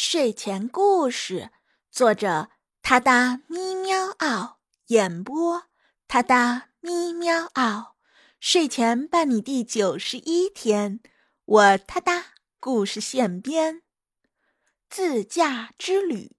[0.00, 1.50] 睡前故事，
[1.90, 2.50] 作者：
[2.82, 5.64] 他哒咪喵嗷，演播：
[6.06, 7.96] 他哒咪喵嗷。
[8.38, 11.00] 睡前伴你第九十一天，
[11.44, 12.26] 我他哒
[12.60, 13.82] 故事现编。
[14.88, 16.36] 自驾之旅，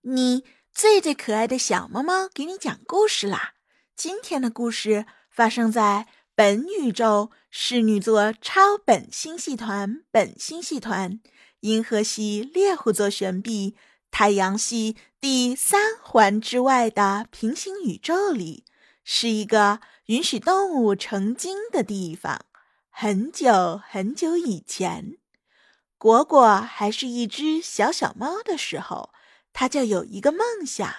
[0.00, 3.54] 你最最可爱的小猫猫给你讲故事啦！
[3.94, 11.20] 今天的故事发生在本宇宙侍女座超本星系团本星系团。
[11.60, 13.74] 银河系猎户座旋臂，
[14.10, 18.64] 太阳系第三环之外的平行宇宙里，
[19.02, 22.46] 是一个允许动物成精的地方。
[22.90, 25.18] 很久很久以前，
[25.96, 29.10] 果果还是一只小小猫的时候，
[29.52, 30.92] 它就有一个梦想，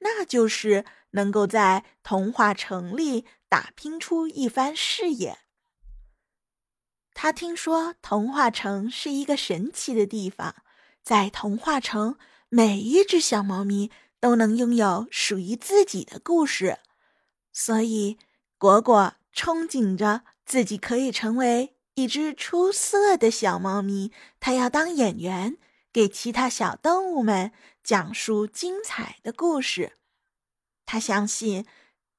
[0.00, 5.38] 那就是能够在童话城里打拼出一番事业。
[7.24, 10.56] 他听说童话城是一个神奇的地方，
[11.02, 12.18] 在童话城，
[12.50, 13.90] 每一只小猫咪
[14.20, 16.80] 都能拥有属于自己的故事，
[17.50, 18.18] 所以
[18.58, 24.12] 果果憧憬着自己可以成为一只出色的小猫咪。
[24.38, 25.56] 他要当演员，
[25.90, 29.96] 给其他小动物们讲述精彩的故事。
[30.84, 31.64] 他相信，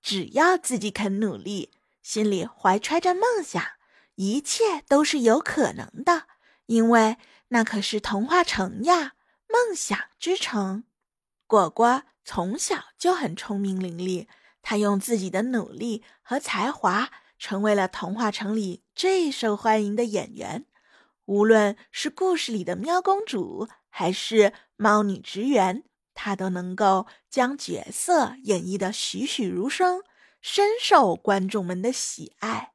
[0.02, 1.70] 只要自己肯努力，
[2.02, 3.64] 心里怀揣着梦想。
[4.16, 6.24] 一切都是有可能的，
[6.66, 7.18] 因为
[7.50, 9.14] 那可是童话城呀，
[9.48, 10.84] 梦想之城。
[11.48, 14.28] 果果从小就很聪明伶俐，
[14.62, 20.66] 他用自己的努力和才华，成为了童话城里最受欢迎的演员。
[21.26, 30.04] 无论是故事里的喵公主，还是猫女职员，他都能够将角色演绎的栩栩如生，
[30.40, 32.75] 深受观众们的喜爱。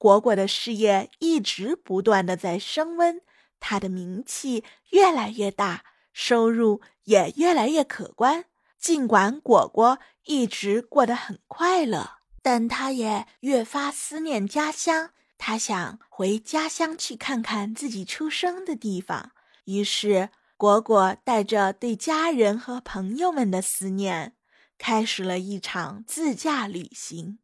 [0.00, 3.20] 果果的事业一直不断的在升温，
[3.60, 5.84] 他的名气越来越大，
[6.14, 8.46] 收入也越来越可观。
[8.78, 15.10] 尽管果果一直过得很快乐，但他也越发思念家乡。
[15.36, 19.32] 他想回家乡去看看自己出生的地方。
[19.66, 24.34] 于是，果果带着对家人和朋友们的思念，
[24.78, 27.38] 开始了一场自驾旅行。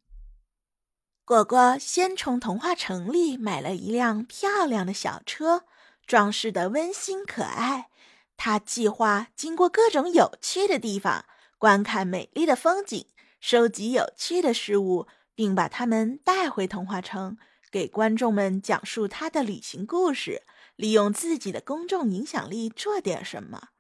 [1.27, 5.65] 果果先从童话城里买了一辆漂亮的小车，
[6.07, 7.89] 装饰的温馨可爱。
[8.37, 11.25] 他计划经过各种有趣的地方，
[11.59, 13.09] 观看美丽的风景，
[13.41, 17.37] 收集有趣的事物，并把它们带回童话城，
[17.73, 20.45] 给观众们讲述他的旅行故事，
[20.77, 23.71] 利用自己的公众影响力做点什么。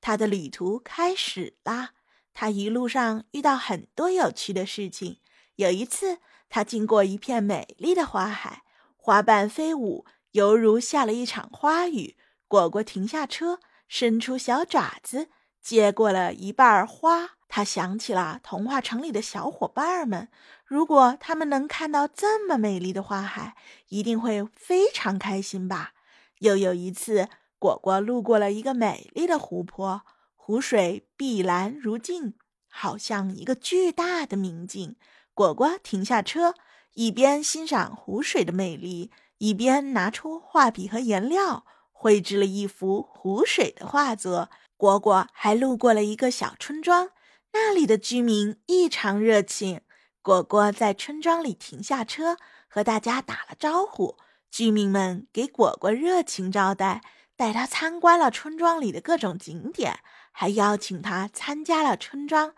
[0.00, 1.90] 他的旅途开始啦！
[2.34, 5.20] 他一路上遇到很多有趣的事情。
[5.58, 8.62] 有一次，他经过一片美丽的花海，
[8.96, 12.16] 花瓣飞舞，犹如下了一场花雨。
[12.46, 13.58] 果果停下车，
[13.88, 15.30] 伸出小爪子
[15.60, 17.30] 接过了一瓣花。
[17.48, 20.28] 他想起了童话城里的小伙伴们，
[20.64, 23.56] 如果他们能看到这么美丽的花海，
[23.88, 25.94] 一定会非常开心吧。
[26.38, 30.02] 又有一次，果果路过了一个美丽的湖泊，
[30.36, 32.34] 湖水碧蓝如镜，
[32.68, 34.94] 好像一个巨大的明镜。
[35.38, 36.56] 果果停下车，
[36.94, 44.50] 一边欣赏湖水的美丽，一边拿出画笔和颜料，绘制了一幅湖水的画作。
[44.76, 47.10] 果果还路过了一个小村庄，
[47.52, 49.82] 那里的居民异常热情。
[50.22, 54.16] 果果在村庄里停下车，和大家打了招呼。
[54.50, 57.00] 居民们给果果热情招待，
[57.36, 60.00] 带他参观了村庄里的各种景点，
[60.32, 62.54] 还邀请他参加了村庄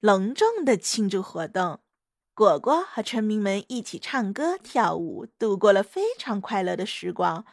[0.00, 1.80] 隆重的庆祝活动。
[2.36, 7.46] 果果和村民们一起唱歌跳舞，度过了非常快乐的时光。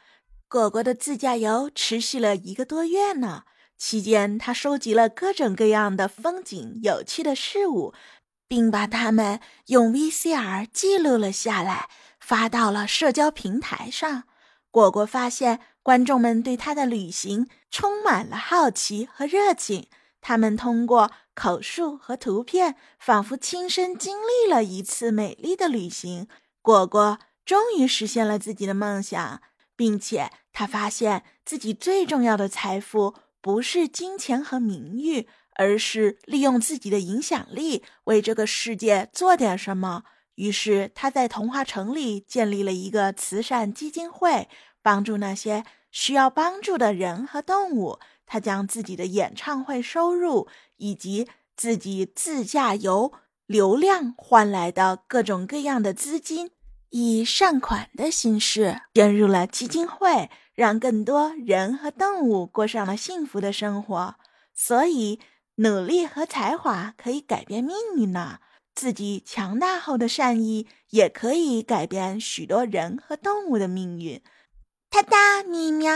[0.49, 3.43] 果果的自驾游持续了一个多月呢，
[3.77, 7.93] 期间他收集了各种各样的风景、有趣的事物，
[8.45, 11.87] 并把它们用 VCR 记录了下来，
[12.19, 14.23] 发到了社交平台上。
[14.69, 19.87] 果果发现，观众们对他的旅行充满了好奇和热情。
[20.25, 26.29] 他们通过口述和图片，仿佛亲身经历了一次美丽的旅行。
[26.61, 29.41] 果果终于实现了自己的梦想，
[29.75, 40.03] 并且他发现自己最重要的财富不是金钱和名誉，而是利用自己的影响力为这个世界做点什么。
[40.35, 44.47] 于是他在童话城里建立了一个慈善基金会，
[44.81, 47.99] 帮助那些需要帮助的人和动物。
[48.33, 50.47] 他将自己的演唱会收入
[50.77, 53.13] 以及自己自驾游
[53.45, 56.49] 流量换来的各种各样的资金，
[56.89, 64.15] 以善款的形式捐入了基金会，让更多人和动物过上了幸福的生活。
[64.55, 65.19] 所以，
[65.57, 68.39] 努力和才华可以改变命运呢。
[68.73, 74.19] 自己强大后的善意也可以改变许多人和动物的命运。
[74.89, 75.92] 哒哒咪喵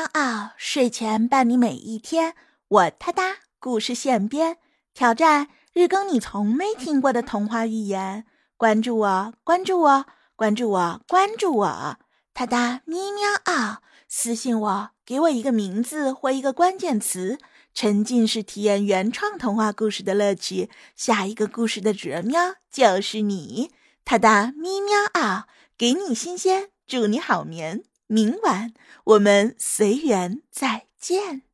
[0.56, 2.36] 睡前伴你每一天。
[2.68, 4.58] 我哒哒，故事现编，
[4.94, 8.26] 挑战日更你从没听过的童话寓言。
[8.56, 10.06] 关注我，关注我，
[10.36, 11.98] 关注我，关注我。
[12.34, 13.78] 哒哒咪喵嗷，
[14.08, 17.38] 私信我，给我一个名字或一个关键词。
[17.74, 23.72] 沉浸式体验原创童话故事的乐趣，下一个故事的主人喵就是你，
[24.04, 25.48] 他哒咪喵啊，
[25.78, 28.74] 给你新鲜，祝你好眠，明晚
[29.04, 31.47] 我们随缘再见。